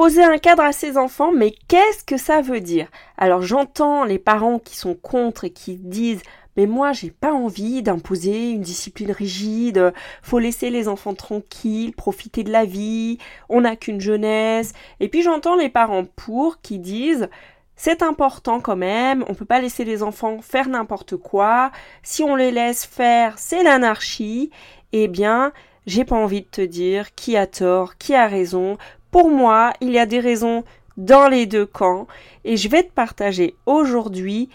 Poser 0.00 0.24
un 0.24 0.38
cadre 0.38 0.62
à 0.62 0.72
ses 0.72 0.96
enfants, 0.96 1.30
mais 1.30 1.52
qu'est-ce 1.68 2.04
que 2.04 2.16
ça 2.16 2.40
veut 2.40 2.62
dire? 2.62 2.88
Alors 3.18 3.42
j'entends 3.42 4.04
les 4.04 4.18
parents 4.18 4.58
qui 4.58 4.74
sont 4.74 4.94
contre 4.94 5.44
et 5.44 5.50
qui 5.50 5.76
disent 5.76 6.22
mais 6.56 6.64
moi 6.64 6.92
j'ai 6.92 7.10
pas 7.10 7.34
envie 7.34 7.82
d'imposer 7.82 8.52
une 8.52 8.62
discipline 8.62 9.12
rigide, 9.12 9.92
faut 10.22 10.38
laisser 10.38 10.70
les 10.70 10.88
enfants 10.88 11.12
tranquilles, 11.12 11.92
profiter 11.92 12.44
de 12.44 12.50
la 12.50 12.64
vie, 12.64 13.18
on 13.50 13.60
n'a 13.60 13.76
qu'une 13.76 14.00
jeunesse. 14.00 14.72
Et 15.00 15.08
puis 15.10 15.20
j'entends 15.20 15.56
les 15.56 15.68
parents 15.68 16.06
pour 16.16 16.62
qui 16.62 16.78
disent 16.78 17.28
c'est 17.76 18.02
important 18.02 18.60
quand 18.60 18.76
même, 18.76 19.22
on 19.28 19.34
peut 19.34 19.44
pas 19.44 19.60
laisser 19.60 19.84
les 19.84 20.02
enfants 20.02 20.40
faire 20.40 20.70
n'importe 20.70 21.18
quoi, 21.18 21.72
si 22.02 22.22
on 22.22 22.36
les 22.36 22.52
laisse 22.52 22.86
faire, 22.86 23.38
c'est 23.38 23.62
l'anarchie. 23.62 24.50
Eh 24.92 25.08
bien, 25.08 25.52
j'ai 25.86 26.04
pas 26.04 26.16
envie 26.16 26.42
de 26.42 26.46
te 26.46 26.60
dire 26.60 27.14
qui 27.14 27.36
a 27.36 27.46
tort, 27.46 27.96
qui 27.96 28.14
a 28.14 28.26
raison. 28.26 28.78
Pour 29.10 29.30
moi, 29.30 29.72
il 29.80 29.90
y 29.90 29.98
a 29.98 30.06
des 30.06 30.20
raisons 30.20 30.64
dans 30.96 31.28
les 31.28 31.46
deux 31.46 31.66
camps 31.66 32.06
et 32.44 32.56
je 32.56 32.68
vais 32.68 32.82
te 32.82 32.92
partager 32.92 33.56
aujourd'hui 33.66 34.48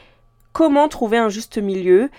comment 0.53 0.88
trouver 0.88 1.17
un 1.17 1.30
juste 1.30 1.58
milieu 1.58 2.09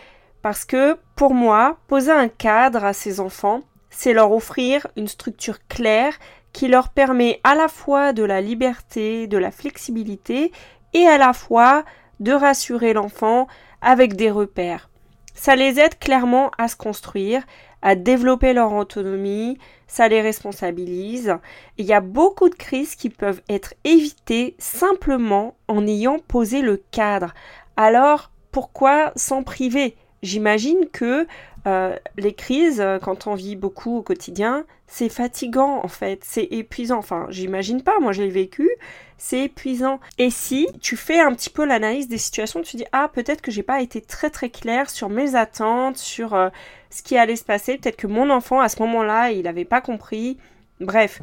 parce 0.43 0.65
que 0.65 0.99
pour 1.17 1.35
moi, 1.35 1.79
poser 1.89 2.13
un 2.13 2.29
cadre 2.29 2.85
à 2.85 2.93
ces 2.93 3.21
enfants, 3.21 3.63
c'est 3.91 4.13
leur 4.13 4.33
offrir 4.33 4.87
une 4.97 5.09
structure 5.09 5.67
claire 5.67 6.13
qui 6.53 6.69
leur 6.69 6.91
permet 6.91 7.41
à 7.45 7.55
la 7.55 7.69
fois 7.69 8.13
de 8.13 8.23
la 8.23 8.41
liberté, 8.41 9.27
de 9.27 9.39
la 9.39 9.51
flexibilité 9.51 10.53
et 10.93 11.07
à 11.07 11.19
la 11.19 11.33
fois 11.33 11.85
de 12.21 12.33
rassurer 12.33 12.93
l'enfant 12.93 13.47
avec 13.81 14.15
des 14.15 14.31
repères. 14.31 14.91
Ça 15.35 15.57
les 15.57 15.79
aide 15.81 15.99
clairement 15.99 16.51
à 16.59 16.69
se 16.69 16.77
construire 16.77 17.43
à 17.83 17.95
développer 17.95 18.53
leur 18.53 18.73
autonomie, 18.73 19.59
ça 19.87 20.09
les 20.09 20.21
responsabilise. 20.21 21.37
Il 21.79 21.87
y 21.87 21.93
a 21.93 22.01
beaucoup 22.01 22.49
de 22.49 22.55
crises 22.55 22.97
qui 22.97 23.11
peuvent 23.11 23.43
être 23.49 23.75
évitées 23.85 24.57
simplement 24.59 25.57
en 25.69 25.87
ayant 25.87 26.19
posé 26.19 26.63
le 26.63 26.83
cadre. 26.91 27.35
Alors, 27.77 28.31
pourquoi 28.51 29.13
s'en 29.17 29.43
priver? 29.43 29.97
J'imagine 30.23 30.89
que 30.93 31.27
euh, 31.67 31.97
les 32.17 32.33
crises, 32.33 32.85
quand 33.03 33.27
on 33.27 33.35
vit 33.35 33.57
beaucoup 33.57 33.99
au 33.99 34.03
quotidien, 34.03 34.65
c'est 34.87 35.09
fatigant 35.09 35.81
en 35.83 35.89
fait, 35.89 36.21
c'est 36.25 36.45
épuisant. 36.51 36.99
Enfin, 36.99 37.27
j'imagine 37.31 37.83
pas, 37.83 37.99
moi 38.01 38.13
je 38.13 38.23
l'ai 38.23 38.31
vécu, 38.31 38.69
c'est 39.19 39.41
épuisant. 39.41 40.01
Et 40.19 40.31
si 40.31 40.69
tu 40.81 40.97
fais 40.97 41.21
un 41.21 41.35
petit 41.35 41.51
peu 41.51 41.65
l'analyse 41.65 42.09
des 42.09 42.19
situations, 42.19 42.63
tu 42.63 42.77
dis 42.77 42.87
ah 42.93 43.11
peut-être 43.13 43.43
que 43.43 43.51
j'ai 43.51 43.63
pas 43.63 43.83
été 43.83 44.01
très 44.01 44.31
très 44.31 44.51
claire 44.51 44.91
sur 44.91 45.09
mes 45.09 45.35
attentes, 45.35 45.97
sur 45.97 46.35
euh, 46.35 46.49
ce 46.91 47.03
qui 47.03 47.17
allait 47.17 47.37
se 47.37 47.45
passer, 47.45 47.79
peut-être 47.79 47.97
que 47.97 48.07
mon 48.07 48.31
enfant 48.31 48.61
à 48.61 48.69
ce 48.69 48.81
moment-là 48.83 49.31
il 49.33 49.43
n'avait 49.43 49.65
pas 49.65 49.81
compris. 49.81 50.39
Bref. 50.81 51.21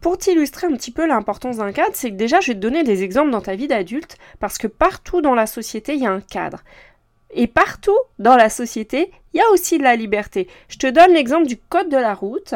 Pour 0.00 0.16
t'illustrer 0.16 0.68
un 0.68 0.76
petit 0.76 0.92
peu 0.92 1.08
l'importance 1.08 1.56
d'un 1.56 1.72
cadre, 1.72 1.90
c'est 1.94 2.12
que 2.12 2.16
déjà 2.16 2.38
je 2.38 2.48
vais 2.48 2.54
te 2.54 2.60
donner 2.60 2.84
des 2.84 3.02
exemples 3.02 3.32
dans 3.32 3.40
ta 3.40 3.56
vie 3.56 3.66
d'adulte, 3.66 4.16
parce 4.38 4.56
que 4.56 4.68
partout 4.68 5.20
dans 5.20 5.34
la 5.34 5.48
société, 5.48 5.94
il 5.94 6.02
y 6.02 6.06
a 6.06 6.12
un 6.12 6.20
cadre. 6.20 6.62
Et 7.30 7.46
partout 7.46 7.96
dans 8.18 8.36
la 8.36 8.48
société, 8.48 9.12
il 9.32 9.38
y 9.38 9.40
a 9.40 9.50
aussi 9.50 9.78
de 9.78 9.82
la 9.82 9.96
liberté. 9.96 10.48
Je 10.68 10.78
te 10.78 10.86
donne 10.86 11.12
l'exemple 11.12 11.46
du 11.46 11.56
code 11.56 11.88
de 11.88 11.96
la 11.96 12.14
route. 12.14 12.54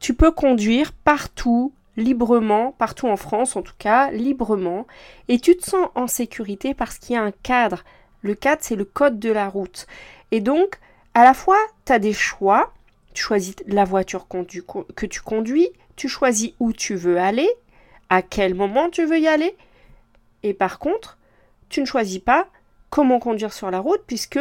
Tu 0.00 0.14
peux 0.14 0.30
conduire 0.30 0.92
partout, 0.92 1.72
librement, 1.96 2.72
partout 2.72 3.08
en 3.08 3.16
France 3.16 3.56
en 3.56 3.62
tout 3.62 3.74
cas, 3.78 4.10
librement, 4.10 4.86
et 5.28 5.38
tu 5.38 5.56
te 5.56 5.64
sens 5.64 5.88
en 5.94 6.06
sécurité 6.06 6.74
parce 6.74 6.98
qu'il 6.98 7.14
y 7.14 7.18
a 7.18 7.22
un 7.22 7.32
cadre. 7.32 7.84
Le 8.22 8.34
cadre, 8.34 8.62
c'est 8.62 8.76
le 8.76 8.84
code 8.84 9.18
de 9.18 9.30
la 9.30 9.48
route. 9.48 9.86
Et 10.30 10.40
donc, 10.40 10.78
à 11.14 11.24
la 11.24 11.34
fois, 11.34 11.58
tu 11.84 11.92
as 11.92 11.98
des 11.98 12.12
choix, 12.12 12.72
tu 13.14 13.22
choisis 13.22 13.54
la 13.66 13.84
voiture 13.84 14.26
que 14.28 15.06
tu 15.06 15.20
conduis, 15.20 15.68
tu 15.96 16.08
choisis 16.08 16.52
où 16.58 16.72
tu 16.72 16.94
veux 16.94 17.18
aller, 17.18 17.48
à 18.08 18.22
quel 18.22 18.54
moment 18.54 18.90
tu 18.90 19.04
veux 19.04 19.18
y 19.18 19.28
aller, 19.28 19.56
et 20.42 20.54
par 20.54 20.78
contre, 20.78 21.18
tu 21.68 21.80
ne 21.80 21.86
choisis 21.86 22.18
pas 22.18 22.48
comment 22.92 23.18
conduire 23.18 23.54
sur 23.54 23.70
la 23.70 23.80
route 23.80 24.02
puisque 24.06 24.38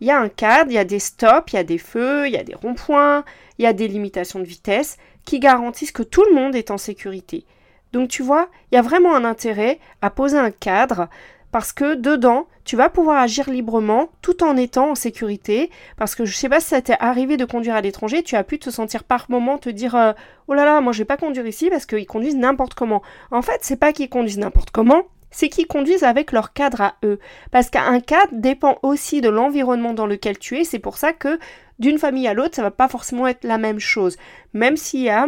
il 0.00 0.06
y 0.06 0.10
a 0.12 0.20
un 0.20 0.28
cadre, 0.28 0.70
il 0.70 0.74
y 0.74 0.78
a 0.78 0.84
des 0.84 1.00
stops, 1.00 1.52
il 1.52 1.56
y 1.56 1.58
a 1.58 1.64
des 1.64 1.78
feux, 1.78 2.28
il 2.28 2.32
y 2.32 2.36
a 2.36 2.44
des 2.44 2.54
ronds-points, 2.54 3.24
il 3.58 3.64
y 3.64 3.66
a 3.66 3.72
des 3.72 3.88
limitations 3.88 4.38
de 4.38 4.44
vitesse 4.44 4.96
qui 5.24 5.40
garantissent 5.40 5.90
que 5.90 6.04
tout 6.04 6.24
le 6.30 6.34
monde 6.36 6.54
est 6.54 6.70
en 6.70 6.78
sécurité. 6.78 7.44
Donc 7.92 8.08
tu 8.08 8.22
vois, 8.22 8.48
il 8.70 8.76
y 8.76 8.78
a 8.78 8.82
vraiment 8.82 9.16
un 9.16 9.24
intérêt 9.24 9.80
à 10.00 10.10
poser 10.10 10.38
un 10.38 10.52
cadre 10.52 11.08
parce 11.50 11.72
que 11.72 11.94
dedans, 11.94 12.46
tu 12.64 12.76
vas 12.76 12.90
pouvoir 12.90 13.18
agir 13.18 13.50
librement 13.50 14.10
tout 14.20 14.44
en 14.44 14.56
étant 14.56 14.90
en 14.90 14.94
sécurité. 14.94 15.70
Parce 15.96 16.14
que 16.14 16.24
je 16.24 16.36
sais 16.36 16.48
pas 16.48 16.60
si 16.60 16.68
ça 16.68 16.82
t'est 16.82 16.98
arrivé 17.00 17.36
de 17.36 17.46
conduire 17.46 17.74
à 17.74 17.80
l'étranger, 17.80 18.22
tu 18.22 18.36
as 18.36 18.44
pu 18.44 18.58
te 18.58 18.70
sentir 18.70 19.02
par 19.02 19.26
moment 19.30 19.58
te 19.58 19.70
dire 19.70 19.96
euh, 19.96 20.12
Oh 20.46 20.54
là 20.54 20.64
là, 20.64 20.80
moi 20.80 20.92
je 20.92 20.98
vais 20.98 21.06
pas 21.06 21.16
conduire 21.16 21.46
ici 21.46 21.70
parce 21.70 21.86
qu'ils 21.86 22.06
conduisent 22.06 22.36
n'importe 22.36 22.74
comment. 22.74 23.02
En 23.30 23.42
fait, 23.42 23.60
c'est 23.62 23.78
pas 23.78 23.92
qu'ils 23.92 24.10
conduisent 24.10 24.38
n'importe 24.38 24.70
comment, 24.70 25.04
c'est 25.30 25.48
qu'ils 25.48 25.66
conduisent 25.66 26.04
avec 26.04 26.32
leur 26.32 26.52
cadre 26.52 26.80
à 26.80 26.94
eux. 27.04 27.18
Parce 27.50 27.70
qu'un 27.70 28.00
cadre 28.00 28.32
dépend 28.32 28.78
aussi 28.82 29.20
de 29.20 29.28
l'environnement 29.28 29.92
dans 29.92 30.06
lequel 30.06 30.38
tu 30.38 30.58
es. 30.58 30.64
C'est 30.64 30.78
pour 30.78 30.96
ça 30.96 31.12
que 31.12 31.38
d'une 31.78 31.98
famille 31.98 32.28
à 32.28 32.34
l'autre, 32.34 32.56
ça 32.56 32.62
va 32.62 32.70
pas 32.70 32.88
forcément 32.88 33.26
être 33.26 33.44
la 33.44 33.58
même 33.58 33.78
chose. 33.78 34.16
Même 34.52 34.76
s'il 34.76 35.00
y 35.02 35.10
a 35.10 35.26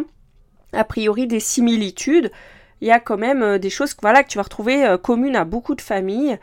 a 0.72 0.84
priori 0.84 1.26
des 1.26 1.40
similitudes, 1.40 2.30
il 2.80 2.88
y 2.88 2.92
a 2.92 3.00
quand 3.00 3.18
même 3.18 3.42
euh, 3.42 3.58
des 3.58 3.70
choses 3.70 3.96
voilà, 4.00 4.22
que 4.22 4.28
tu 4.28 4.38
vas 4.38 4.42
retrouver 4.42 4.84
euh, 4.84 4.96
communes 4.96 5.36
à 5.36 5.44
beaucoup 5.44 5.74
de 5.74 5.80
familles. 5.80 6.38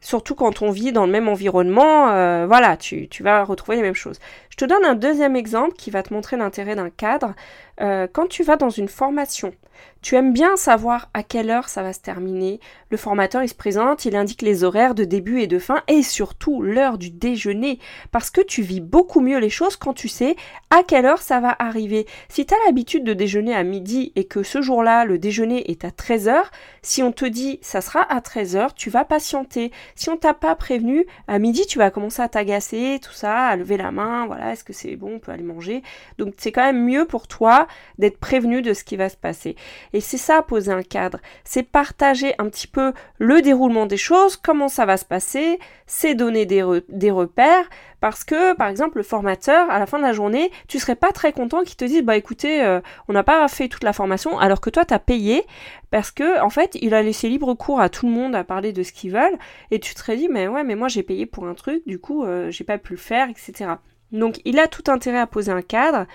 Surtout 0.00 0.34
quand 0.34 0.62
on 0.62 0.70
vit 0.70 0.92
dans 0.92 1.06
le 1.06 1.12
même 1.12 1.28
environnement, 1.28 2.10
euh, 2.10 2.46
voilà, 2.46 2.76
tu, 2.76 3.08
vas 3.20 3.44
retrouver 3.44 3.76
les 3.76 3.82
mêmes 3.82 3.94
choses. 3.94 4.20
Je 4.58 4.64
te 4.64 4.70
donne 4.70 4.84
un 4.84 4.96
deuxième 4.96 5.36
exemple 5.36 5.76
qui 5.76 5.92
va 5.92 6.02
te 6.02 6.12
montrer 6.12 6.36
l'intérêt 6.36 6.74
d'un 6.74 6.90
cadre. 6.90 7.36
quand 7.78 8.26
tu 8.26 8.42
vas 8.42 8.56
dans 8.56 8.70
une 8.70 8.88
formation, 8.88 9.52
tu 10.00 10.14
aimes 10.14 10.32
bien 10.32 10.56
savoir 10.56 11.10
à 11.12 11.22
quelle 11.22 11.50
heure 11.50 11.68
ça 11.68 11.82
va 11.82 11.92
se 11.92 12.00
terminer. 12.00 12.60
Le 12.90 12.96
formateur, 12.96 13.42
il 13.42 13.48
se 13.48 13.54
présente, 13.54 14.04
il 14.04 14.14
indique 14.14 14.42
les 14.42 14.62
horaires 14.62 14.94
de 14.94 15.04
début 15.04 15.40
et 15.40 15.48
de 15.48 15.58
fin 15.58 15.82
et 15.88 16.02
surtout 16.02 16.62
l'heure 16.62 16.98
du 16.98 17.10
déjeuner. 17.10 17.80
Parce 18.12 18.30
que 18.30 18.40
tu 18.40 18.62
vis 18.62 18.80
beaucoup 18.80 19.20
mieux 19.20 19.38
les 19.38 19.50
choses 19.50 19.76
quand 19.76 19.94
tu 19.94 20.08
sais 20.08 20.36
à 20.70 20.82
quelle 20.86 21.04
heure 21.04 21.20
ça 21.20 21.40
va 21.40 21.54
arriver. 21.58 22.06
Si 22.28 22.46
tu 22.46 22.54
as 22.54 22.66
l'habitude 22.66 23.02
de 23.02 23.12
déjeuner 23.12 23.54
à 23.54 23.64
midi 23.64 24.12
et 24.14 24.24
que 24.24 24.44
ce 24.44 24.62
jour-là, 24.62 25.04
le 25.04 25.18
déjeuner 25.18 25.68
est 25.70 25.84
à 25.84 25.90
13h, 25.90 26.44
si 26.82 27.02
on 27.02 27.10
te 27.10 27.24
dit 27.24 27.58
ça 27.60 27.80
sera 27.80 28.00
à 28.00 28.20
13h, 28.20 28.74
tu 28.76 28.90
vas 28.90 29.04
patienter. 29.04 29.72
Si 29.96 30.08
on 30.10 30.16
t'a 30.16 30.34
pas 30.34 30.54
prévenu, 30.54 31.06
à 31.26 31.40
midi, 31.40 31.66
tu 31.66 31.78
vas 31.78 31.90
commencer 31.90 32.22
à 32.22 32.28
t'agacer, 32.28 33.00
tout 33.02 33.12
ça, 33.12 33.46
à 33.46 33.56
lever 33.56 33.76
la 33.76 33.90
main, 33.90 34.26
voilà, 34.26 34.47
est-ce 34.52 34.64
que 34.64 34.72
c'est 34.72 34.96
bon, 34.96 35.14
on 35.14 35.18
peut 35.18 35.32
aller 35.32 35.42
manger. 35.42 35.82
Donc 36.18 36.34
c'est 36.36 36.52
quand 36.52 36.64
même 36.64 36.84
mieux 36.84 37.06
pour 37.06 37.28
toi 37.28 37.66
d'être 37.98 38.18
prévenu 38.18 38.62
de 38.62 38.72
ce 38.72 38.84
qui 38.84 38.96
va 38.96 39.08
se 39.08 39.16
passer. 39.16 39.56
Et 39.92 40.00
c'est 40.00 40.18
ça, 40.18 40.42
poser 40.42 40.72
un 40.72 40.82
cadre. 40.82 41.18
C'est 41.44 41.62
partager 41.62 42.34
un 42.38 42.48
petit 42.48 42.66
peu 42.66 42.92
le 43.18 43.42
déroulement 43.42 43.86
des 43.86 43.96
choses, 43.96 44.36
comment 44.36 44.68
ça 44.68 44.86
va 44.86 44.96
se 44.96 45.04
passer, 45.04 45.58
c'est 45.86 46.14
donner 46.14 46.46
des, 46.46 46.62
repères, 46.62 47.68
parce 48.00 48.24
que, 48.24 48.54
par 48.54 48.68
exemple, 48.68 48.98
le 48.98 49.02
formateur, 49.02 49.70
à 49.70 49.78
la 49.78 49.86
fin 49.86 49.98
de 49.98 50.02
la 50.02 50.12
journée, 50.12 50.50
tu 50.68 50.78
serais 50.78 50.94
pas 50.94 51.12
très 51.12 51.32
content 51.32 51.62
qu'il 51.62 51.76
te 51.76 51.84
dise, 51.84 52.02
bah 52.02 52.16
écoutez, 52.16 52.62
euh, 52.62 52.80
on 53.08 53.12
n'a 53.12 53.24
pas 53.24 53.46
fait 53.48 53.68
toute 53.68 53.84
la 53.84 53.92
formation, 53.92 54.38
alors 54.38 54.60
que 54.60 54.70
toi, 54.70 54.84
tu 54.84 54.94
as 54.94 54.98
payé, 54.98 55.44
parce 55.90 56.10
que, 56.10 56.40
en 56.40 56.50
fait, 56.50 56.76
il 56.80 56.94
a 56.94 57.02
laissé 57.02 57.28
libre 57.28 57.54
cours 57.54 57.80
à 57.80 57.88
tout 57.88 58.06
le 58.06 58.12
monde 58.12 58.34
à 58.34 58.44
parler 58.44 58.72
de 58.72 58.82
ce 58.82 58.92
qu'ils 58.92 59.12
veulent, 59.12 59.38
et 59.70 59.80
tu 59.80 59.94
te 59.94 60.00
serais 60.00 60.16
dit, 60.16 60.28
mais 60.28 60.46
ouais, 60.46 60.64
mais 60.64 60.74
moi, 60.74 60.88
j'ai 60.88 61.02
payé 61.02 61.26
pour 61.26 61.46
un 61.46 61.54
truc, 61.54 61.82
du 61.86 61.98
coup, 61.98 62.24
euh, 62.24 62.50
j'ai 62.50 62.64
pas 62.64 62.78
pu 62.78 62.92
le 62.92 62.98
faire, 62.98 63.28
etc. 63.30 63.70
Donc, 64.12 64.40
il 64.44 64.58
a 64.58 64.68
tout 64.68 64.90
intérêt 64.90 65.18
à 65.18 65.26
poser 65.26 65.52
un 65.52 65.62
cadre, 65.62 66.06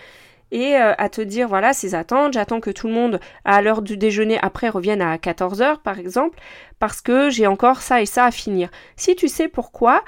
et 0.54 0.78
euh, 0.78 0.94
à 1.00 1.10
te 1.10 1.20
dire 1.20 1.48
voilà 1.48 1.74
ses 1.74 1.96
attentes, 1.96 2.34
j'attends 2.34 2.60
que 2.60 2.70
tout 2.70 2.88
le 2.88 2.94
monde 2.94 3.20
à 3.44 3.62
l'heure 3.62 3.82
du 3.82 3.98
déjeuner 3.98 4.38
après 4.42 4.70
revienne 4.70 5.02
à 5.02 5.18
14h 5.18 5.80
par 5.80 6.00
exemple, 6.00 6.40
parce 6.80 7.02
que 7.02 7.32
j'ai 7.32 7.48
encore 7.48 7.82
ça 7.82 8.02
et 8.02 8.06
ça 8.06 8.26
à 8.26 8.32
finir. 8.32 8.70
Si 8.96 9.16
tu 9.16 9.28
sais 9.28 9.48
pourquoi, 9.48 10.04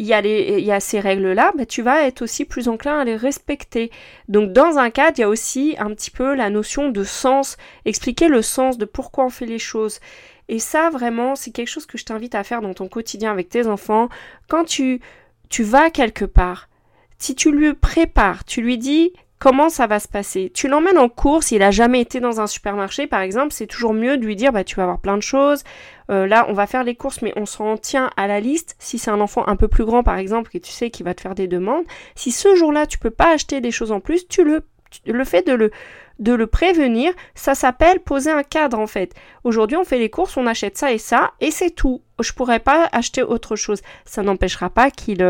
il 0.00 0.06
y, 0.06 0.12
a 0.70 0.78
ces 0.78 1.00
règles-là, 1.00 1.52
bah, 1.56 1.66
tu 1.66 1.82
vas 1.82 2.06
être 2.06 2.22
aussi 2.22 2.44
plus 2.44 2.68
enclin 2.68 3.00
à 3.00 3.04
les 3.04 3.16
respecter. 3.16 3.90
Donc 4.28 4.52
dans 4.52 4.78
un 4.78 4.90
cadre, 4.90 5.18
il 5.18 5.22
y 5.22 5.24
a 5.24 5.28
aussi 5.28 5.74
un 5.80 5.92
petit 5.92 6.12
peu 6.12 6.36
la 6.36 6.50
notion 6.50 6.90
de 6.90 7.02
sens, 7.02 7.56
expliquer 7.84 8.28
le 8.28 8.40
sens 8.40 8.78
de 8.78 8.84
pourquoi 8.84 9.24
on 9.24 9.30
fait 9.30 9.46
les 9.46 9.58
choses. 9.58 9.98
Et 10.48 10.60
ça, 10.60 10.88
vraiment, 10.90 11.34
c'est 11.34 11.50
quelque 11.50 11.66
chose 11.66 11.86
que 11.86 11.98
je 11.98 12.04
t'invite 12.04 12.36
à 12.36 12.44
faire 12.44 12.62
dans 12.62 12.74
ton 12.74 12.86
quotidien 12.86 13.32
avec 13.32 13.48
tes 13.48 13.66
enfants. 13.66 14.08
Quand 14.48 14.64
tu 14.64 15.00
vas 15.58 15.90
quelque 15.90 16.24
part, 16.24 16.67
si 17.18 17.34
tu 17.34 17.50
lui 17.50 17.74
prépares, 17.74 18.44
tu 18.44 18.62
lui 18.62 18.78
dis 18.78 19.12
comment 19.38 19.68
ça 19.68 19.86
va 19.86 20.00
se 20.00 20.08
passer. 20.08 20.50
Tu 20.52 20.68
l'emmènes 20.68 20.98
en 20.98 21.08
course, 21.08 21.52
il 21.52 21.62
a 21.62 21.70
jamais 21.70 22.00
été 22.00 22.20
dans 22.20 22.40
un 22.40 22.46
supermarché 22.46 23.06
par 23.06 23.20
exemple, 23.20 23.52
c'est 23.52 23.66
toujours 23.66 23.94
mieux 23.94 24.16
de 24.16 24.24
lui 24.24 24.36
dire 24.36 24.52
bah 24.52 24.64
tu 24.64 24.76
vas 24.76 24.82
avoir 24.84 25.00
plein 25.00 25.16
de 25.16 25.22
choses, 25.22 25.62
euh, 26.10 26.26
là 26.26 26.46
on 26.48 26.54
va 26.54 26.66
faire 26.66 26.84
les 26.84 26.94
courses 26.94 27.22
mais 27.22 27.32
on 27.36 27.46
s'en 27.46 27.76
tient 27.76 28.10
à 28.16 28.26
la 28.26 28.40
liste. 28.40 28.76
Si 28.78 28.98
c'est 28.98 29.10
un 29.10 29.20
enfant 29.20 29.46
un 29.46 29.56
peu 29.56 29.68
plus 29.68 29.84
grand 29.84 30.02
par 30.02 30.18
exemple 30.18 30.50
et 30.54 30.60
tu 30.60 30.72
sais 30.72 30.90
qu'il 30.90 31.04
va 31.04 31.14
te 31.14 31.20
faire 31.20 31.34
des 31.34 31.46
demandes, 31.46 31.84
si 32.14 32.32
ce 32.32 32.54
jour-là 32.54 32.86
tu 32.86 32.98
peux 32.98 33.10
pas 33.10 33.32
acheter 33.32 33.60
des 33.60 33.70
choses 33.70 33.92
en 33.92 34.00
plus, 34.00 34.26
tu 34.28 34.44
le, 34.44 34.64
le 35.06 35.24
fait 35.24 35.46
de 35.46 35.52
le 35.52 35.70
de 36.18 36.32
le 36.32 36.46
prévenir, 36.46 37.12
ça 37.34 37.54
s'appelle 37.54 38.00
poser 38.00 38.30
un 38.30 38.42
cadre 38.42 38.78
en 38.78 38.86
fait. 38.86 39.14
Aujourd'hui, 39.44 39.76
on 39.76 39.84
fait 39.84 39.98
les 39.98 40.10
courses, 40.10 40.36
on 40.36 40.46
achète 40.46 40.76
ça 40.76 40.92
et 40.92 40.98
ça, 40.98 41.32
et 41.40 41.50
c'est 41.50 41.70
tout. 41.70 42.02
Je 42.20 42.32
pourrais 42.32 42.58
pas 42.58 42.88
acheter 42.90 43.22
autre 43.22 43.54
chose. 43.54 43.80
Ça 44.04 44.22
n'empêchera 44.22 44.70
pas 44.70 44.90
qu'il 44.90 45.22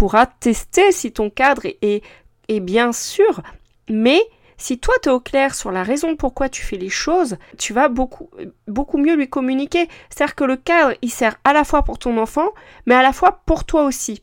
euh, 0.00 0.06
pourra 0.06 0.26
tester 0.26 0.92
si 0.92 1.12
ton 1.12 1.30
cadre 1.30 1.62
est, 1.66 2.02
est 2.48 2.60
bien 2.60 2.92
sûr, 2.92 3.42
mais 3.88 4.20
si 4.56 4.78
toi 4.78 4.94
tu 5.02 5.08
es 5.08 5.12
au 5.12 5.20
clair 5.20 5.54
sur 5.54 5.72
la 5.72 5.82
raison 5.82 6.16
pourquoi 6.16 6.48
tu 6.48 6.62
fais 6.62 6.76
les 6.76 6.90
choses, 6.90 7.36
tu 7.58 7.72
vas 7.72 7.88
beaucoup, 7.88 8.30
beaucoup 8.66 8.98
mieux 8.98 9.14
lui 9.14 9.28
communiquer. 9.28 9.88
C'est-à-dire 10.10 10.34
que 10.34 10.44
le 10.44 10.56
cadre, 10.56 10.94
il 11.02 11.10
sert 11.10 11.36
à 11.44 11.52
la 11.52 11.64
fois 11.64 11.82
pour 11.82 11.98
ton 11.98 12.18
enfant, 12.18 12.48
mais 12.86 12.94
à 12.94 13.02
la 13.02 13.12
fois 13.12 13.40
pour 13.46 13.64
toi 13.64 13.84
aussi. 13.84 14.22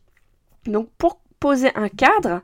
Donc 0.66 0.90
pour 0.98 1.20
poser 1.40 1.72
un 1.76 1.90
cadre, 1.90 2.42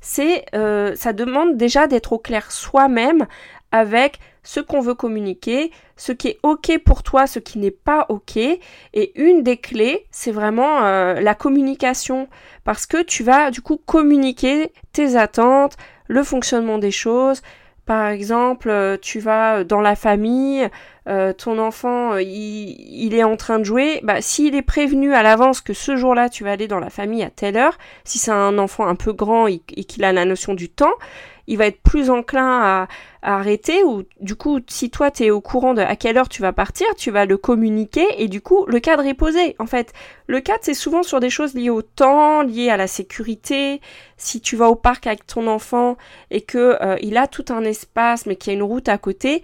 c'est 0.00 0.44
euh, 0.54 0.94
ça 0.96 1.12
demande 1.12 1.56
déjà 1.56 1.86
d'être 1.86 2.12
au 2.12 2.18
clair 2.18 2.50
soi-même 2.50 3.26
avec 3.72 4.18
ce 4.46 4.60
qu'on 4.60 4.80
veut 4.80 4.94
communiquer, 4.94 5.72
ce 5.96 6.12
qui 6.12 6.28
est 6.28 6.38
ok 6.44 6.78
pour 6.84 7.02
toi, 7.02 7.26
ce 7.26 7.40
qui 7.40 7.58
n'est 7.58 7.72
pas 7.72 8.06
ok. 8.08 8.36
Et 8.36 9.20
une 9.20 9.42
des 9.42 9.56
clés, 9.56 10.06
c'est 10.12 10.30
vraiment 10.30 10.84
euh, 10.84 11.20
la 11.20 11.34
communication, 11.34 12.28
parce 12.64 12.86
que 12.86 13.02
tu 13.02 13.24
vas 13.24 13.50
du 13.50 13.60
coup 13.60 13.76
communiquer 13.76 14.72
tes 14.92 15.16
attentes, 15.16 15.76
le 16.06 16.22
fonctionnement 16.22 16.78
des 16.78 16.92
choses. 16.92 17.42
Par 17.86 18.08
exemple, 18.08 18.68
euh, 18.68 18.96
tu 19.00 19.18
vas 19.18 19.64
dans 19.64 19.80
la 19.80 19.96
famille, 19.96 20.68
euh, 21.08 21.32
ton 21.32 21.58
enfant 21.60 22.14
euh, 22.14 22.22
il, 22.22 23.14
est 23.14 23.22
en 23.22 23.36
train 23.36 23.60
de 23.60 23.64
jouer, 23.64 24.00
bah, 24.02 24.20
s'il 24.20 24.56
est 24.56 24.62
prévenu 24.62 25.14
à 25.14 25.22
l'avance 25.22 25.60
que 25.60 25.72
ce 25.72 25.94
jour-là 25.94 26.28
tu 26.28 26.42
vas 26.42 26.50
aller 26.50 26.66
dans 26.66 26.80
la 26.80 26.90
famille 26.90 27.22
à 27.22 27.30
telle 27.30 27.56
heure, 27.56 27.78
si 28.02 28.18
c'est 28.18 28.32
un 28.32 28.58
enfant 28.58 28.88
un 28.88 28.96
peu 28.96 29.12
grand 29.12 29.46
et 29.46 29.58
qu'il 29.60 30.02
a 30.02 30.12
la 30.12 30.24
notion 30.24 30.54
du 30.54 30.68
temps, 30.68 30.94
il 31.46 31.58
va 31.58 31.66
être 31.66 31.80
plus 31.82 32.10
enclin 32.10 32.60
à, 32.62 32.88
arrêter 33.22 33.82
ou 33.82 34.04
du 34.20 34.36
coup 34.36 34.60
si 34.68 34.88
toi 34.88 35.10
tu 35.10 35.24
es 35.24 35.30
au 35.30 35.40
courant 35.40 35.74
de 35.74 35.80
à 35.80 35.96
quelle 35.96 36.16
heure 36.16 36.28
tu 36.28 36.42
vas 36.42 36.52
partir, 36.52 36.86
tu 36.96 37.10
vas 37.10 37.26
le 37.26 37.36
communiquer 37.36 38.06
et 38.18 38.28
du 38.28 38.40
coup 38.40 38.64
le 38.66 38.78
cadre 38.78 39.04
est 39.04 39.14
posé. 39.14 39.56
En 39.58 39.66
fait, 39.66 39.92
le 40.28 40.40
cadre 40.40 40.60
c'est 40.62 40.74
souvent 40.74 41.02
sur 41.02 41.18
des 41.18 41.30
choses 41.30 41.54
liées 41.54 41.70
au 41.70 41.82
temps, 41.82 42.42
liées 42.42 42.70
à 42.70 42.76
la 42.76 42.86
sécurité. 42.86 43.80
Si 44.16 44.40
tu 44.40 44.54
vas 44.54 44.68
au 44.68 44.76
parc 44.76 45.08
avec 45.08 45.26
ton 45.26 45.48
enfant 45.48 45.96
et 46.30 46.40
que 46.40 46.78
euh, 46.80 46.96
il 47.02 47.16
a 47.16 47.26
tout 47.26 47.46
un 47.48 47.64
espace 47.64 48.26
mais 48.26 48.36
qu'il 48.36 48.52
y 48.52 48.56
a 48.56 48.58
une 48.58 48.62
route 48.62 48.88
à 48.88 48.96
côté, 48.96 49.42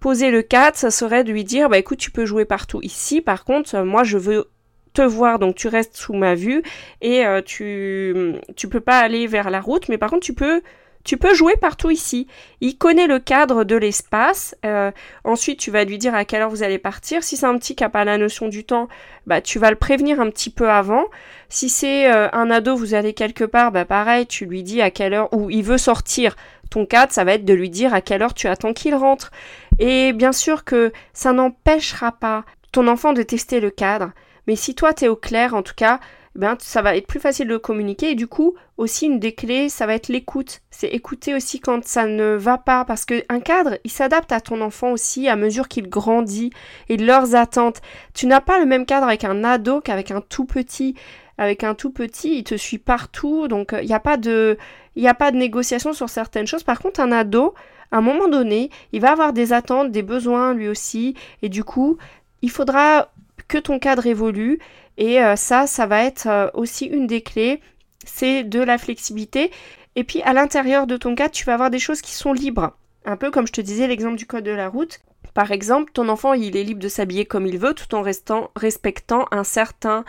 poser 0.00 0.30
le 0.30 0.42
cadre, 0.42 0.76
ça 0.76 0.90
serait 0.90 1.24
de 1.24 1.32
lui 1.32 1.44
dire 1.44 1.68
bah 1.68 1.78
écoute, 1.78 1.98
tu 1.98 2.10
peux 2.10 2.24
jouer 2.24 2.46
partout 2.46 2.80
ici. 2.82 3.20
Par 3.20 3.44
contre, 3.44 3.78
moi 3.82 4.04
je 4.04 4.16
veux 4.16 4.50
te 4.94 5.02
voir, 5.02 5.38
donc 5.38 5.54
tu 5.54 5.68
restes 5.68 5.96
sous 5.96 6.14
ma 6.14 6.34
vue 6.34 6.62
et 7.00 7.26
euh, 7.26 7.42
tu 7.42 8.34
tu 8.56 8.68
peux 8.68 8.80
pas 8.80 8.98
aller 8.98 9.26
vers 9.26 9.50
la 9.50 9.60
route, 9.60 9.88
mais 9.88 9.98
par 9.98 10.10
contre 10.10 10.24
tu 10.24 10.34
peux 10.34 10.62
tu 11.04 11.16
peux 11.16 11.34
jouer 11.34 11.54
partout 11.56 11.90
ici. 11.90 12.26
Il 12.60 12.76
connaît 12.76 13.06
le 13.06 13.18
cadre 13.18 13.64
de 13.64 13.76
l'espace. 13.76 14.54
Euh, 14.66 14.90
ensuite, 15.24 15.58
tu 15.58 15.70
vas 15.70 15.84
lui 15.84 15.98
dire 15.98 16.14
à 16.14 16.24
quelle 16.24 16.42
heure 16.42 16.50
vous 16.50 16.62
allez 16.62 16.78
partir. 16.78 17.22
Si 17.22 17.36
c'est 17.36 17.46
un 17.46 17.56
petit 17.58 17.74
qui 17.74 17.82
n'a 17.82 17.88
pas 17.88 18.04
la 18.04 18.18
notion 18.18 18.48
du 18.48 18.64
temps, 18.64 18.88
bah, 19.26 19.40
tu 19.40 19.58
vas 19.58 19.70
le 19.70 19.76
prévenir 19.76 20.20
un 20.20 20.30
petit 20.30 20.50
peu 20.50 20.68
avant. 20.70 21.04
Si 21.48 21.68
c'est 21.68 22.12
euh, 22.12 22.28
un 22.32 22.50
ado, 22.50 22.76
vous 22.76 22.94
allez 22.94 23.14
quelque 23.14 23.44
part, 23.44 23.72
bah, 23.72 23.84
pareil, 23.84 24.26
tu 24.26 24.44
lui 24.44 24.62
dis 24.62 24.82
à 24.82 24.90
quelle 24.90 25.14
heure, 25.14 25.32
ou 25.32 25.50
il 25.50 25.62
veut 25.62 25.78
sortir. 25.78 26.36
Ton 26.70 26.84
cadre, 26.84 27.12
ça 27.12 27.24
va 27.24 27.32
être 27.32 27.46
de 27.46 27.54
lui 27.54 27.70
dire 27.70 27.94
à 27.94 28.02
quelle 28.02 28.22
heure 28.22 28.34
tu 28.34 28.46
attends 28.46 28.74
qu'il 28.74 28.94
rentre. 28.94 29.30
Et 29.78 30.12
bien 30.12 30.32
sûr 30.32 30.64
que 30.64 30.92
ça 31.14 31.32
n'empêchera 31.32 32.12
pas 32.12 32.44
ton 32.72 32.86
enfant 32.88 33.14
de 33.14 33.22
tester 33.22 33.60
le 33.60 33.70
cadre. 33.70 34.10
Mais 34.46 34.56
si 34.56 34.74
toi, 34.74 34.92
tu 34.92 35.06
es 35.06 35.08
au 35.08 35.16
clair, 35.16 35.54
en 35.54 35.62
tout 35.62 35.74
cas, 35.74 36.00
ben, 36.38 36.56
ça 36.60 36.82
va 36.82 36.96
être 36.96 37.08
plus 37.08 37.18
facile 37.18 37.48
de 37.48 37.56
communiquer. 37.56 38.12
Et 38.12 38.14
du 38.14 38.28
coup 38.28 38.54
aussi 38.76 39.06
une 39.06 39.18
des 39.18 39.34
clés 39.34 39.68
ça 39.68 39.86
va 39.86 39.94
être 39.94 40.06
l'écoute. 40.08 40.60
C'est 40.70 40.86
écouter 40.86 41.34
aussi 41.34 41.58
quand 41.58 41.84
ça 41.84 42.06
ne 42.06 42.36
va 42.36 42.58
pas. 42.58 42.84
Parce 42.84 43.04
que 43.04 43.24
un 43.28 43.40
cadre 43.40 43.76
il 43.82 43.90
s'adapte 43.90 44.30
à 44.30 44.40
ton 44.40 44.60
enfant 44.60 44.92
aussi 44.92 45.28
à 45.28 45.34
mesure 45.34 45.66
qu'il 45.66 45.88
grandit 45.88 46.50
et 46.88 46.96
leurs 46.96 47.34
attentes. 47.34 47.82
Tu 48.14 48.26
n'as 48.26 48.40
pas 48.40 48.60
le 48.60 48.66
même 48.66 48.86
cadre 48.86 49.06
avec 49.08 49.24
un 49.24 49.42
ado 49.42 49.80
qu'avec 49.80 50.12
un 50.12 50.20
tout 50.20 50.44
petit. 50.44 50.94
Avec 51.38 51.64
un 51.64 51.74
tout 51.74 51.90
petit 51.90 52.38
il 52.38 52.44
te 52.44 52.54
suit 52.54 52.78
partout. 52.78 53.48
Donc 53.48 53.74
il 53.82 53.88
n'y 53.88 53.92
a 53.92 54.00
pas 54.00 54.16
de 54.16 54.56
il 54.94 55.02
n'y 55.02 55.08
a 55.08 55.14
pas 55.14 55.32
de 55.32 55.36
négociation 55.36 55.92
sur 55.92 56.08
certaines 56.08 56.46
choses. 56.46 56.62
Par 56.62 56.78
contre 56.78 57.00
un 57.00 57.10
ado 57.10 57.54
à 57.90 57.96
un 57.96 58.00
moment 58.00 58.28
donné 58.28 58.70
il 58.92 59.00
va 59.00 59.10
avoir 59.10 59.32
des 59.32 59.52
attentes 59.52 59.90
des 59.90 60.04
besoins 60.04 60.54
lui 60.54 60.68
aussi. 60.68 61.14
Et 61.42 61.48
du 61.48 61.64
coup 61.64 61.98
il 62.42 62.50
faudra 62.52 63.10
que 63.48 63.58
ton 63.58 63.78
cadre 63.78 64.06
évolue 64.06 64.60
et 64.98 65.22
euh, 65.22 65.36
ça, 65.36 65.66
ça 65.66 65.86
va 65.86 66.04
être 66.04 66.26
euh, 66.26 66.48
aussi 66.54 66.86
une 66.86 67.06
des 67.06 67.22
clés, 67.22 67.60
c'est 68.04 68.44
de 68.44 68.60
la 68.60 68.78
flexibilité. 68.78 69.50
Et 69.96 70.04
puis 70.04 70.22
à 70.22 70.32
l'intérieur 70.32 70.86
de 70.86 70.96
ton 70.96 71.14
cadre, 71.14 71.32
tu 71.32 71.44
vas 71.44 71.54
avoir 71.54 71.70
des 71.70 71.78
choses 71.78 72.02
qui 72.02 72.12
sont 72.12 72.32
libres. 72.32 72.76
Un 73.04 73.16
peu 73.16 73.30
comme 73.30 73.46
je 73.46 73.52
te 73.52 73.60
disais 73.60 73.86
l'exemple 73.86 74.16
du 74.16 74.26
code 74.26 74.44
de 74.44 74.50
la 74.50 74.68
route. 74.68 75.00
Par 75.34 75.52
exemple, 75.52 75.92
ton 75.92 76.08
enfant, 76.08 76.34
il 76.34 76.56
est 76.56 76.64
libre 76.64 76.80
de 76.80 76.88
s'habiller 76.88 77.24
comme 77.24 77.46
il 77.46 77.58
veut 77.58 77.74
tout 77.74 77.94
en 77.94 78.02
restant 78.02 78.50
respectant 78.56 79.26
un 79.30 79.44
certain 79.44 80.04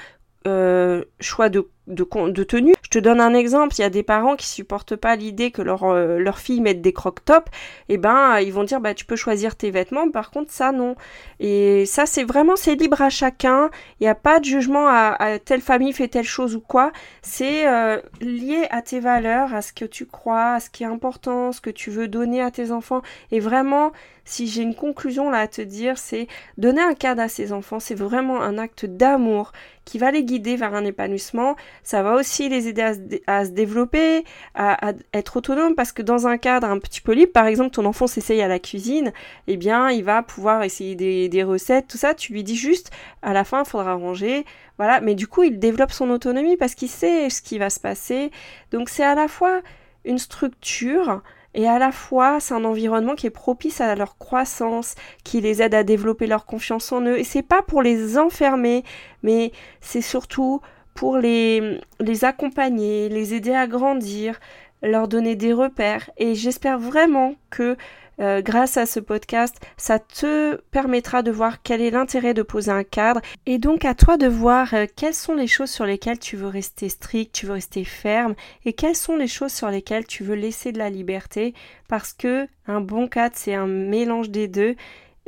euh, 0.48 1.04
choix 1.20 1.50
de 1.50 1.70
de, 1.90 2.44
tenue. 2.44 2.74
Je 2.84 2.90
te 2.90 3.00
donne 3.00 3.20
un 3.20 3.34
exemple, 3.34 3.76
il 3.78 3.82
y 3.82 3.84
a 3.84 3.90
des 3.90 4.04
parents 4.04 4.36
qui 4.36 4.48
supportent 4.48 4.96
pas 4.96 5.16
l'idée 5.16 5.52
que 5.52 5.62
leur, 5.62 5.84
euh, 5.84 6.18
leur 6.20 6.40
fille 6.40 6.62
mette 6.62 6.82
des 6.82 6.94
croque-tops, 6.94 7.52
et 7.90 7.96
eh 7.96 7.98
ben 7.98 8.40
ils 8.40 8.54
vont 8.54 8.64
dire 8.64 8.80
bah 8.80 8.94
tu 8.94 9.06
peux 9.06 9.16
choisir 9.16 9.56
tes 9.56 9.72
vêtements, 9.72 10.10
par 10.10 10.32
contre 10.32 10.52
ça 10.52 10.72
non. 10.72 10.96
Et 11.40 11.86
ça 11.86 12.06
c'est 12.06 12.24
vraiment 12.24 12.56
c'est 12.56 12.76
libre 12.76 13.02
à 13.02 13.10
chacun, 13.10 13.70
il 14.00 14.04
n'y 14.04 14.10
a 14.10 14.16
pas 14.16 14.40
de 14.40 14.46
jugement 14.46 14.88
à, 14.88 15.40
telle 15.44 15.62
famille 15.62 15.94
fait 15.94 16.08
telle 16.08 16.26
chose 16.26 16.56
ou 16.56 16.62
quoi, 16.62 16.92
c'est 17.22 17.68
euh, 17.68 18.00
lié 18.22 18.68
à 18.70 18.82
tes 18.82 19.00
valeurs, 19.00 19.54
à 19.54 19.62
ce 19.62 19.74
que 19.74 19.86
tu 19.86 20.06
crois, 20.06 20.54
à 20.54 20.60
ce 20.60 20.70
qui 20.70 20.84
est 20.84 20.88
important, 20.88 21.52
ce 21.52 21.62
que 21.62 21.70
tu 21.70 21.90
veux 21.90 22.08
donner 22.08 22.42
à 22.42 22.52
tes 22.52 22.72
enfants, 22.72 23.02
et 23.32 23.40
vraiment 23.40 23.92
si 24.30 24.48
j'ai 24.48 24.62
une 24.62 24.76
conclusion 24.76 25.32
là 25.32 25.40
à 25.40 25.48
te 25.48 25.62
dire, 25.62 25.98
c'est 25.98 26.28
donner 26.58 26.82
un 26.82 26.94
cadre 26.94 27.24
à 27.24 27.28
ses 27.28 27.52
enfants, 27.52 27.80
c'est 27.80 27.96
vraiment 27.96 28.42
un 28.42 28.60
acte 28.60 28.86
d'amour 28.86 29.52
qui 29.86 29.98
va 29.98 30.12
les 30.12 30.24
guider 30.24 30.56
vers 30.56 30.76
un 30.76 30.86
épanouissement. 30.86 31.56
Ça 31.84 32.04
va 32.04 32.16
aussi 32.16 32.50
les 32.50 32.68
aider 32.68 32.82
à 33.28 33.46
se, 33.46 33.52
développer, 33.52 34.24
à, 34.56 34.94
être 35.14 35.38
autonome, 35.38 35.76
parce 35.76 35.92
que 35.92 36.02
dans 36.02 36.28
un 36.28 36.38
cadre 36.38 36.68
un 36.68 36.80
petit 36.80 37.02
peu 37.02 37.14
libre, 37.14 37.32
par 37.32 37.46
exemple, 37.46 37.72
ton 37.72 37.86
enfant 37.86 38.08
s'essaye 38.08 38.42
à 38.42 38.48
la 38.48 38.60
cuisine, 38.60 39.12
eh 39.48 39.58
bien, 39.58 39.90
il 39.90 40.04
va 40.04 40.24
pouvoir 40.24 40.64
essayer 40.64 40.96
des, 40.96 41.44
recettes, 41.44 41.88
tout 41.88 41.98
ça. 41.98 42.14
Tu 42.14 42.34
lui 42.34 42.44
dis 42.44 42.56
juste, 42.56 42.92
à 43.22 43.34
la 43.34 43.44
fin, 43.44 43.64
il 43.64 43.70
faudra 43.70 43.94
ranger. 43.96 44.46
Voilà, 44.78 45.02
mais 45.02 45.16
du 45.16 45.28
coup, 45.28 45.44
il 45.44 45.60
développe 45.60 45.92
son 45.92 46.10
autonomie 46.10 46.58
parce 46.58 46.76
qu'il 46.76 46.90
sait 46.90 47.30
ce 47.30 47.42
qui 47.42 47.58
va 47.58 47.70
se 47.70 47.80
passer. 47.80 48.32
Donc, 48.72 48.90
c'est 48.90 49.04
à 49.04 49.16
la 49.16 49.28
fois 49.28 49.62
une 50.06 50.18
structure, 50.18 51.22
et 51.54 51.68
à 51.68 51.80
la 51.80 51.92
fois 51.92 52.40
c'est 52.40 52.54
un 52.54 52.64
environnement 52.64 53.16
qui 53.16 53.28
est 53.28 53.32
propice 53.32 53.82
à 53.82 53.96
leur 53.96 54.18
croissance, 54.18 54.96
qui 55.24 55.42
les 55.42 55.62
aide 55.62 55.74
à 55.74 55.84
développer 55.84 56.28
leur 56.28 56.46
confiance 56.46 56.92
en 56.92 57.02
eux. 57.02 57.18
Et 57.18 57.24
c'est 57.24 57.42
pas 57.42 57.62
pour 57.62 57.82
les 57.82 58.18
enfermer, 58.18 58.84
mais 59.24 59.52
c'est 59.82 60.02
surtout 60.02 60.62
pour 61.00 61.18
les, 61.18 61.80
accompagner, 62.24 63.08
les 63.08 63.34
aider 63.34 63.54
à 63.54 63.68
grandir, 63.68 64.38
leur 64.84 65.08
donner 65.08 65.38
des 65.38 65.54
repères. 65.54 66.10
Et 66.18 66.36
j'espère 66.36 66.78
vraiment 66.78 67.36
que 67.50 67.78
euh, 68.20 68.42
grâce 68.42 68.76
à 68.76 68.86
ce 68.86 69.00
podcast, 69.00 69.56
ça 69.78 70.00
te 70.00 70.58
permettra 70.72 71.24
de 71.24 71.32
voir 71.32 71.62
quel 71.62 71.80
est 71.80 71.92
l'intérêt 71.92 72.34
de 72.34 72.42
poser 72.42 72.72
un 72.72 72.84
cadre. 72.84 73.22
Et 73.46 73.60
donc 73.60 73.86
à 73.86 73.96
toi 73.96 74.18
de 74.18 74.28
voir 74.28 74.74
euh, 74.74 74.88
quelles 74.94 75.14
sont 75.14 75.36
les 75.36 75.48
choses 75.48 75.70
sur 75.70 75.86
lesquelles 75.86 76.20
tu 76.20 76.36
veux 76.36 76.50
rester 76.50 76.90
strict, 76.90 77.34
tu 77.34 77.46
veux 77.46 77.54
rester 77.54 77.86
ferme 77.86 78.36
et 78.66 78.74
quelles 78.74 78.98
sont 78.98 79.16
les 79.16 79.30
choses 79.30 79.54
sur 79.54 79.70
lesquelles 79.70 80.06
tu 80.06 80.26
veux 80.26 80.36
laisser 80.36 80.74
de 80.74 80.80
la 80.80 80.90
liberté. 80.90 81.54
Parce 81.88 82.12
que 82.12 82.46
un 82.68 82.82
bon 82.82 83.08
cadre 83.08 83.36
c'est 83.38 83.56
un 83.56 83.68
mélange 83.68 84.32
des 84.32 84.50
deux 84.50 84.76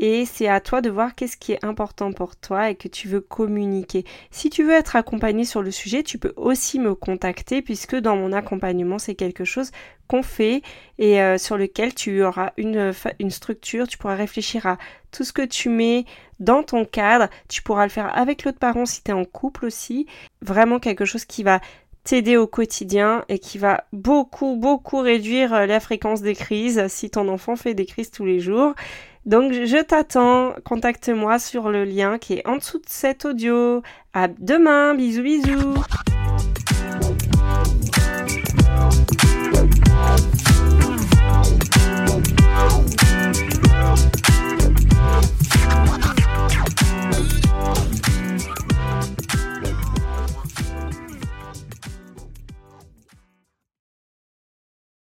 et 0.01 0.25
c'est 0.25 0.47
à 0.47 0.59
toi 0.59 0.81
de 0.81 0.89
voir 0.89 1.13
qu'est-ce 1.13 1.37
qui 1.37 1.51
est 1.51 1.63
important 1.63 2.11
pour 2.11 2.35
toi 2.35 2.71
et 2.71 2.75
que 2.75 2.87
tu 2.87 3.07
veux 3.07 3.21
communiquer. 3.21 4.03
Si 4.31 4.49
tu 4.49 4.63
veux 4.63 4.73
être 4.73 4.95
accompagné 4.95 5.45
sur 5.45 5.61
le 5.61 5.69
sujet, 5.69 6.01
tu 6.01 6.17
peux 6.17 6.33
aussi 6.37 6.79
me 6.79 6.95
contacter 6.95 7.61
puisque 7.61 7.95
dans 7.95 8.15
mon 8.15 8.33
accompagnement, 8.33 8.97
c'est 8.97 9.13
quelque 9.13 9.45
chose 9.45 9.69
qu'on 10.07 10.23
fait 10.23 10.63
et 10.97 11.21
euh, 11.21 11.37
sur 11.37 11.55
lequel 11.55 11.93
tu 11.93 12.23
auras 12.23 12.51
une, 12.57 12.91
une 13.19 13.29
structure, 13.29 13.87
tu 13.87 13.99
pourras 13.99 14.15
réfléchir 14.15 14.65
à 14.65 14.79
tout 15.11 15.23
ce 15.23 15.31
que 15.31 15.45
tu 15.45 15.69
mets 15.69 16.05
dans 16.39 16.63
ton 16.63 16.83
cadre, 16.83 17.29
tu 17.47 17.61
pourras 17.61 17.83
le 17.83 17.91
faire 17.91 18.17
avec 18.17 18.43
l'autre 18.43 18.57
parent 18.57 18.87
si 18.87 19.03
tu 19.03 19.11
es 19.11 19.13
en 19.13 19.23
couple 19.23 19.67
aussi, 19.67 20.07
vraiment 20.41 20.79
quelque 20.79 21.05
chose 21.05 21.25
qui 21.25 21.43
va 21.43 21.61
t'aider 22.03 22.37
au 22.37 22.47
quotidien 22.47 23.23
et 23.29 23.37
qui 23.37 23.59
va 23.59 23.83
beaucoup 23.93 24.55
beaucoup 24.55 24.97
réduire 24.97 25.53
euh, 25.53 25.65
la 25.67 25.79
fréquence 25.79 26.23
des 26.23 26.33
crises. 26.33 26.87
Si 26.87 27.11
ton 27.11 27.27
enfant 27.27 27.55
fait 27.55 27.75
des 27.75 27.85
crises 27.85 28.09
tous 28.09 28.25
les 28.25 28.39
jours 28.39 28.73
donc 29.25 29.53
je 29.53 29.81
t'attends, 29.83 30.53
contacte-moi 30.63 31.39
sur 31.39 31.69
le 31.69 31.83
lien 31.83 32.17
qui 32.17 32.33
est 32.33 32.47
en 32.47 32.57
dessous 32.57 32.79
de 32.79 32.85
cet 32.87 33.25
audio. 33.25 33.81
À 34.13 34.27
demain, 34.27 34.95
bisous 34.95 35.23
bisous 35.23 35.75